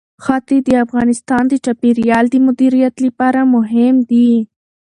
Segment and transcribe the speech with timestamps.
[0.23, 4.31] ښتې د افغانستان د چاپیریال د مدیریت لپاره مهم دي.